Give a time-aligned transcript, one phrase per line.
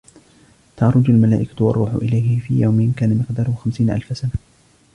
[0.77, 4.31] تَعْرُجُ الْمَلائِكَةُ وَالرُّوحُ إِلَيْهِ فِي يَوْمٍ كَانَ مِقْدَارُهُ خَمْسِينَ أَلْفَ سَنَةٍ